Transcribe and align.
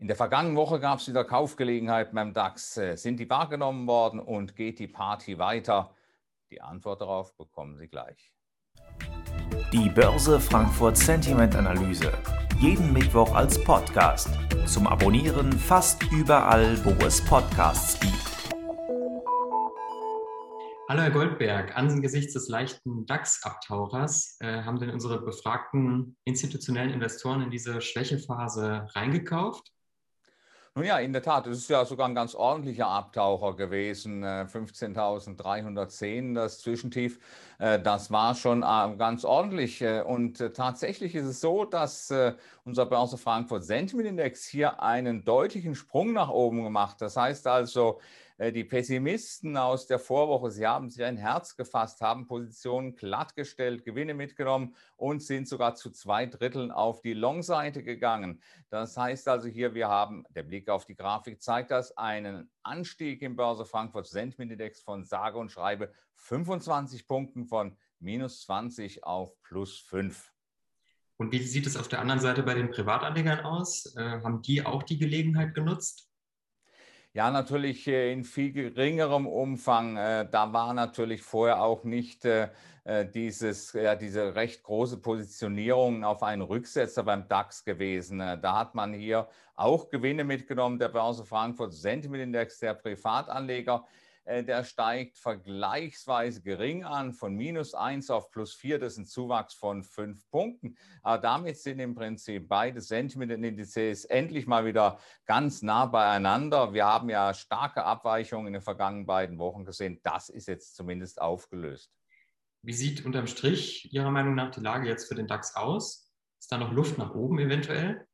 In 0.00 0.06
der 0.06 0.14
vergangenen 0.14 0.54
Woche 0.54 0.78
gab 0.78 1.00
es 1.00 1.08
wieder 1.08 1.24
Kaufgelegenheit 1.24 2.12
beim 2.12 2.32
DAX. 2.32 2.76
Äh, 2.76 2.94
sind 2.94 3.18
die 3.18 3.28
wahrgenommen 3.28 3.88
worden 3.88 4.20
und 4.20 4.54
geht 4.54 4.78
die 4.78 4.86
Party 4.86 5.40
weiter? 5.40 5.92
Die 6.52 6.60
Antwort 6.60 7.00
darauf 7.00 7.36
bekommen 7.36 7.76
Sie 7.76 7.88
gleich. 7.88 8.32
Die 9.72 9.88
Börse 9.88 10.38
Frankfurt 10.38 10.96
Sentiment 10.96 11.56
Analyse. 11.56 12.12
Jeden 12.60 12.92
Mittwoch 12.92 13.34
als 13.34 13.60
Podcast. 13.64 14.28
Zum 14.66 14.86
Abonnieren 14.86 15.50
fast 15.52 16.00
überall, 16.12 16.78
wo 16.84 16.90
es 17.04 17.20
Podcasts 17.24 17.98
gibt. 17.98 18.54
Hallo 20.88 21.02
Herr 21.02 21.10
Goldberg, 21.10 21.76
angesichts 21.76 22.34
des 22.34 22.48
leichten 22.48 23.04
DAX-Abtauchers 23.04 24.36
äh, 24.38 24.62
haben 24.62 24.78
denn 24.78 24.90
unsere 24.90 25.20
befragten 25.20 26.16
institutionellen 26.24 26.92
Investoren 26.92 27.42
in 27.42 27.50
diese 27.50 27.80
Schwächephase 27.80 28.86
reingekauft? 28.94 29.72
Nun 30.78 30.86
ja, 30.86 30.98
in 30.98 31.12
der 31.12 31.22
Tat, 31.22 31.48
es 31.48 31.58
ist 31.58 31.70
ja 31.70 31.84
sogar 31.84 32.06
ein 32.06 32.14
ganz 32.14 32.36
ordentlicher 32.36 32.86
Abtaucher 32.86 33.56
gewesen, 33.56 34.24
15.310, 34.24 36.30
äh, 36.30 36.34
das 36.34 36.60
Zwischentief. 36.60 37.18
Äh, 37.58 37.80
das 37.80 38.12
war 38.12 38.36
schon 38.36 38.62
äh, 38.62 38.94
ganz 38.96 39.24
ordentlich. 39.24 39.82
Und 39.82 40.38
tatsächlich 40.54 41.16
ist 41.16 41.26
es 41.26 41.40
so, 41.40 41.64
dass 41.64 42.14
unser 42.64 42.86
Börse 42.86 43.18
Frankfurt 43.18 43.64
Sentiment 43.64 44.08
Index 44.08 44.46
hier 44.46 44.80
einen 44.80 45.24
deutlichen 45.24 45.74
Sprung 45.74 46.12
nach 46.12 46.28
oben 46.28 46.62
gemacht. 46.62 47.00
Das 47.00 47.16
heißt 47.16 47.48
also, 47.48 47.98
die 48.38 48.62
Pessimisten 48.62 49.56
aus 49.56 49.88
der 49.88 49.98
Vorwoche, 49.98 50.52
sie 50.52 50.66
haben 50.66 50.90
sich 50.90 51.02
ein 51.02 51.16
Herz 51.16 51.56
gefasst, 51.56 52.00
haben 52.00 52.26
Positionen 52.26 52.94
glattgestellt, 52.94 53.84
Gewinne 53.84 54.14
mitgenommen 54.14 54.76
und 54.96 55.22
sind 55.22 55.48
sogar 55.48 55.74
zu 55.74 55.90
zwei 55.90 56.26
Dritteln 56.26 56.70
auf 56.70 57.00
die 57.00 57.14
Long-Seite 57.14 57.82
gegangen. 57.82 58.40
Das 58.70 58.96
heißt 58.96 59.26
also 59.26 59.48
hier, 59.48 59.74
wir 59.74 59.88
haben, 59.88 60.24
der 60.30 60.44
Blick 60.44 60.68
auf 60.68 60.84
die 60.84 60.94
Grafik 60.94 61.42
zeigt 61.42 61.72
das, 61.72 61.96
einen 61.96 62.48
Anstieg 62.62 63.22
im 63.22 63.34
Börse 63.34 63.64
Frankfurt 63.64 64.06
Sentiment 64.06 64.52
Index 64.52 64.80
von 64.82 65.04
sage 65.04 65.36
und 65.36 65.50
schreibe 65.50 65.92
25 66.14 67.08
Punkten 67.08 67.44
von 67.44 67.76
minus 67.98 68.42
20 68.42 69.02
auf 69.02 69.40
plus 69.42 69.80
5. 69.80 70.32
Und 71.16 71.32
wie 71.32 71.42
sieht 71.42 71.66
es 71.66 71.76
auf 71.76 71.88
der 71.88 72.00
anderen 72.00 72.20
Seite 72.20 72.44
bei 72.44 72.54
den 72.54 72.70
Privatanlegern 72.70 73.40
aus? 73.40 73.96
Äh, 73.96 74.20
haben 74.22 74.40
die 74.42 74.64
auch 74.64 74.84
die 74.84 74.98
Gelegenheit 74.98 75.52
genutzt? 75.54 76.07
Ja, 77.14 77.30
natürlich 77.30 77.86
äh, 77.88 78.12
in 78.12 78.22
viel 78.22 78.52
geringerem 78.52 79.26
Umfang. 79.26 79.96
Äh, 79.96 80.28
da 80.30 80.52
war 80.52 80.74
natürlich 80.74 81.22
vorher 81.22 81.62
auch 81.62 81.82
nicht 81.84 82.24
äh, 82.26 82.48
dieses, 83.14 83.72
ja, 83.72 83.94
diese 83.96 84.34
recht 84.34 84.62
große 84.62 84.98
Positionierung 84.98 86.04
auf 86.04 86.22
einen 86.22 86.42
Rücksetzer 86.42 87.02
beim 87.02 87.26
DAX 87.28 87.64
gewesen. 87.64 88.18
Da 88.18 88.58
hat 88.58 88.74
man 88.74 88.94
hier 88.94 89.28
auch 89.56 89.90
Gewinne 89.90 90.24
mitgenommen. 90.24 90.78
Der 90.78 90.88
Börse 90.88 91.24
Frankfurt 91.24 91.74
Sentiment 91.74 92.22
Index 92.22 92.58
der 92.60 92.72
Privatanleger 92.72 93.84
der 94.28 94.62
steigt 94.64 95.16
vergleichsweise 95.16 96.42
gering 96.42 96.84
an, 96.84 97.14
von 97.14 97.34
minus 97.34 97.72
1 97.74 98.10
auf 98.10 98.30
plus 98.30 98.54
4, 98.54 98.78
das 98.78 98.92
ist 98.92 98.98
ein 98.98 99.06
Zuwachs 99.06 99.54
von 99.54 99.82
5 99.82 100.28
Punkten. 100.30 100.76
Aber 101.02 101.18
damit 101.22 101.56
sind 101.56 101.78
im 101.78 101.94
Prinzip 101.94 102.48
beide 102.48 102.80
Sentiment-Indizes 102.80 104.04
endlich 104.04 104.46
mal 104.46 104.66
wieder 104.66 104.98
ganz 105.24 105.62
nah 105.62 105.86
beieinander. 105.86 106.74
Wir 106.74 106.84
haben 106.84 107.08
ja 107.08 107.32
starke 107.32 107.84
Abweichungen 107.84 108.48
in 108.48 108.52
den 108.54 108.62
vergangenen 108.62 109.06
beiden 109.06 109.38
Wochen 109.38 109.64
gesehen. 109.64 110.00
Das 110.02 110.28
ist 110.28 110.48
jetzt 110.48 110.76
zumindest 110.76 111.20
aufgelöst. 111.20 111.90
Wie 112.62 112.74
sieht 112.74 113.06
unterm 113.06 113.28
Strich 113.28 113.92
Ihrer 113.92 114.10
Meinung 114.10 114.34
nach 114.34 114.50
die 114.50 114.60
Lage 114.60 114.88
jetzt 114.88 115.08
für 115.08 115.14
den 115.14 115.28
DAX 115.28 115.54
aus? 115.54 116.12
Ist 116.38 116.50
da 116.50 116.58
noch 116.58 116.72
Luft 116.72 116.98
nach 116.98 117.14
oben 117.14 117.38
eventuell? 117.38 118.07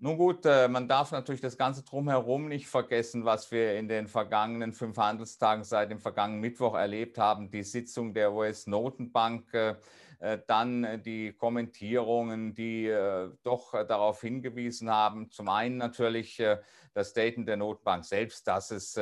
Nun 0.00 0.18
gut, 0.18 0.44
äh, 0.44 0.66
man 0.68 0.88
darf 0.88 1.12
natürlich 1.12 1.40
das 1.40 1.56
Ganze 1.56 1.82
drumherum 1.84 2.48
nicht 2.48 2.66
vergessen, 2.66 3.24
was 3.24 3.50
wir 3.52 3.78
in 3.78 3.88
den 3.88 4.08
vergangenen 4.08 4.72
fünf 4.72 4.98
Handelstagen 4.98 5.62
seit 5.62 5.90
dem 5.90 6.00
vergangenen 6.00 6.40
Mittwoch 6.40 6.74
erlebt 6.74 7.16
haben. 7.16 7.50
Die 7.50 7.62
Sitzung 7.62 8.12
der 8.12 8.32
US-Notenbank, 8.32 9.54
äh, 9.54 9.76
äh, 10.18 10.38
dann 10.46 11.00
die 11.02 11.32
Kommentierungen, 11.32 12.54
die 12.54 12.92
doch 13.44 13.72
darauf 13.86 14.20
hingewiesen 14.20 14.90
haben. 14.90 15.30
Zum 15.30 15.48
einen 15.48 15.76
natürlich 15.76 16.42
das 16.92 17.10
Statement 17.10 17.48
der 17.48 17.56
Notenbank 17.56 18.04
selbst, 18.04 18.46
dass 18.46 18.70
es 18.70 18.98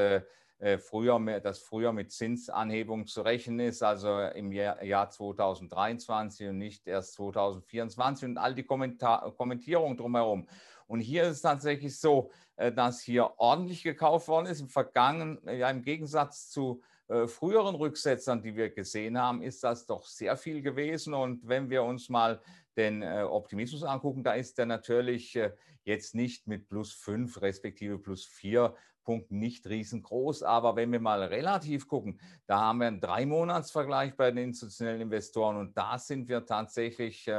früher, 0.78 1.40
dass 1.40 1.58
früher 1.58 1.92
mit 1.92 2.12
Zinsanhebung 2.12 3.06
zu 3.06 3.22
rechnen 3.22 3.60
ist, 3.60 3.82
also 3.82 4.20
im 4.20 4.52
Jahr 4.52 5.10
2023 5.10 6.48
und 6.48 6.58
nicht 6.58 6.86
erst 6.86 7.14
2024 7.14 8.30
und 8.30 8.38
all 8.38 8.54
die 8.54 8.62
Kommentar 8.62 9.32
Kommentierungen 9.36 9.96
drumherum. 9.96 10.46
Und 10.92 11.00
hier 11.00 11.22
ist 11.22 11.36
es 11.36 11.40
tatsächlich 11.40 11.98
so, 11.98 12.30
äh, 12.56 12.70
dass 12.70 13.00
hier 13.00 13.32
ordentlich 13.38 13.82
gekauft 13.82 14.28
worden 14.28 14.44
ist. 14.44 14.60
Im 14.60 14.68
vergangenen, 14.68 15.38
ja, 15.48 15.70
im 15.70 15.80
Gegensatz 15.80 16.50
zu 16.50 16.82
äh, 17.08 17.26
früheren 17.26 17.74
Rücksetzern, 17.74 18.42
die 18.42 18.54
wir 18.54 18.68
gesehen 18.68 19.16
haben, 19.18 19.40
ist 19.40 19.64
das 19.64 19.86
doch 19.86 20.04
sehr 20.04 20.36
viel 20.36 20.60
gewesen. 20.60 21.14
Und 21.14 21.48
wenn 21.48 21.70
wir 21.70 21.82
uns 21.82 22.10
mal 22.10 22.42
den 22.76 23.00
äh, 23.00 23.22
Optimismus 23.22 23.84
angucken, 23.84 24.22
da 24.22 24.34
ist 24.34 24.58
der 24.58 24.66
natürlich 24.66 25.38
jetzt 25.84 26.14
nicht 26.14 26.46
mit 26.46 26.68
plus 26.68 26.92
fünf 26.92 27.40
respektive 27.40 27.98
plus 27.98 28.26
vier 28.26 28.74
Punkten 29.02 29.38
nicht 29.38 29.66
riesengroß. 29.66 30.42
Aber 30.42 30.76
wenn 30.76 30.92
wir 30.92 31.00
mal 31.00 31.22
relativ 31.22 31.88
gucken, 31.88 32.20
da 32.46 32.60
haben 32.60 32.80
wir 32.80 32.88
einen 32.88 33.00
Drei-Monats-Vergleich 33.00 34.14
bei 34.14 34.30
den 34.30 34.44
institutionellen 34.48 35.00
Investoren 35.00 35.56
und 35.56 35.74
da 35.74 35.98
sind 35.98 36.28
wir 36.28 36.44
tatsächlich 36.44 37.30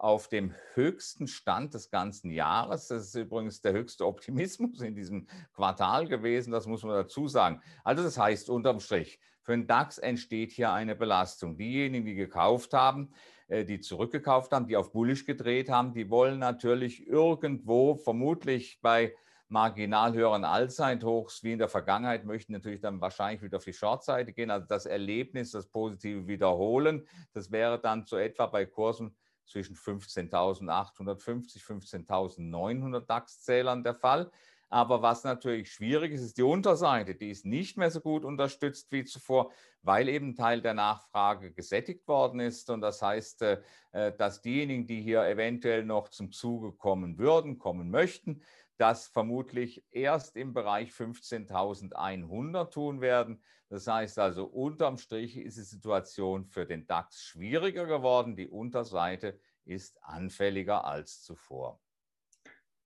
auf 0.00 0.28
dem 0.28 0.54
höchsten 0.72 1.26
Stand 1.26 1.74
des 1.74 1.90
ganzen 1.90 2.30
Jahres. 2.30 2.88
Das 2.88 3.08
ist 3.08 3.14
übrigens 3.14 3.60
der 3.60 3.72
höchste 3.72 4.06
Optimismus 4.06 4.80
in 4.80 4.94
diesem 4.94 5.26
Quartal 5.52 6.08
gewesen, 6.08 6.52
das 6.52 6.66
muss 6.66 6.82
man 6.82 6.94
dazu 6.94 7.28
sagen. 7.28 7.60
Also 7.84 8.02
das 8.02 8.16
heißt 8.16 8.48
unterm 8.48 8.80
Strich, 8.80 9.20
für 9.42 9.52
den 9.52 9.66
DAX 9.66 9.98
entsteht 9.98 10.52
hier 10.52 10.72
eine 10.72 10.96
Belastung. 10.96 11.58
Diejenigen, 11.58 12.06
die 12.06 12.14
gekauft 12.14 12.72
haben, 12.72 13.12
äh, 13.48 13.66
die 13.66 13.80
zurückgekauft 13.80 14.52
haben, 14.52 14.66
die 14.66 14.76
auf 14.78 14.90
Bullish 14.90 15.26
gedreht 15.26 15.68
haben, 15.68 15.92
die 15.92 16.08
wollen 16.08 16.38
natürlich 16.38 17.06
irgendwo, 17.06 17.96
vermutlich 17.96 18.78
bei 18.80 19.14
marginal 19.48 20.14
höheren 20.14 20.44
Allzeithochs 20.44 21.42
wie 21.42 21.52
in 21.52 21.58
der 21.58 21.68
Vergangenheit, 21.68 22.24
möchten 22.24 22.54
natürlich 22.54 22.80
dann 22.80 23.02
wahrscheinlich 23.02 23.42
wieder 23.42 23.58
auf 23.58 23.64
die 23.64 23.74
Shortseite 23.74 24.32
gehen, 24.32 24.50
also 24.50 24.66
das 24.66 24.86
Erlebnis, 24.86 25.50
das 25.50 25.66
Positive 25.66 26.26
wiederholen. 26.26 27.06
Das 27.34 27.50
wäre 27.50 27.78
dann 27.78 28.06
so 28.06 28.16
etwa 28.16 28.46
bei 28.46 28.64
Kursen 28.64 29.14
zwischen 29.46 29.76
15.850, 29.76 31.62
15.900 31.62 33.00
DAX-Zählern 33.06 33.82
der 33.82 33.94
Fall. 33.94 34.30
Aber 34.72 35.02
was 35.02 35.24
natürlich 35.24 35.72
schwierig 35.72 36.12
ist, 36.12 36.22
ist 36.22 36.38
die 36.38 36.44
Unterseite. 36.44 37.16
Die 37.16 37.30
ist 37.30 37.44
nicht 37.44 37.76
mehr 37.76 37.90
so 37.90 38.00
gut 38.00 38.24
unterstützt 38.24 38.92
wie 38.92 39.04
zuvor, 39.04 39.50
weil 39.82 40.08
eben 40.08 40.36
Teil 40.36 40.62
der 40.62 40.74
Nachfrage 40.74 41.50
gesättigt 41.52 42.06
worden 42.06 42.38
ist. 42.38 42.70
Und 42.70 42.80
das 42.80 43.02
heißt, 43.02 43.42
äh, 43.42 43.60
äh, 43.90 44.12
dass 44.16 44.42
diejenigen, 44.42 44.86
die 44.86 45.02
hier 45.02 45.24
eventuell 45.24 45.84
noch 45.84 46.08
zum 46.08 46.30
Zuge 46.30 46.70
kommen 46.72 47.18
würden, 47.18 47.58
kommen 47.58 47.90
möchten, 47.90 48.42
das 48.80 49.08
vermutlich 49.08 49.84
erst 49.90 50.36
im 50.36 50.54
Bereich 50.54 50.90
15.100 50.90 52.70
tun 52.70 53.00
werden. 53.00 53.42
Das 53.68 53.86
heißt 53.86 54.18
also, 54.18 54.46
unterm 54.46 54.96
Strich 54.96 55.36
ist 55.36 55.58
die 55.58 55.62
Situation 55.62 56.46
für 56.46 56.64
den 56.64 56.86
DAX 56.86 57.22
schwieriger 57.22 57.86
geworden. 57.86 58.36
Die 58.36 58.48
Unterseite 58.48 59.38
ist 59.64 60.02
anfälliger 60.02 60.84
als 60.84 61.22
zuvor. 61.22 61.78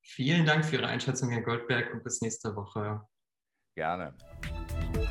Vielen 0.03 0.45
Dank 0.45 0.65
für 0.65 0.77
Ihre 0.77 0.89
Einschätzung, 0.89 1.31
Herr 1.31 1.43
Goldberg, 1.43 1.95
und 1.95 2.03
bis 2.03 2.21
nächste 2.21 2.55
Woche. 2.55 3.01
Gerne. 3.75 4.15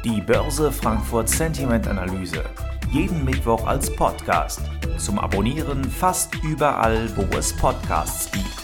Die 0.04 0.22
Börse 0.22 0.72
Frankfurt 0.72 1.30
Sentiment 1.30 1.88
Analyse. 1.88 2.44
Jeden 2.92 3.26
Mittwoch 3.26 3.66
als 3.66 3.94
Podcast. 3.96 4.62
Zum 4.98 5.18
Abonnieren 5.18 5.84
fast 5.86 6.36
überall, 6.44 7.10
wo 7.18 7.24
es 7.38 7.56
Podcasts 7.58 8.32
gibt. 8.32 8.63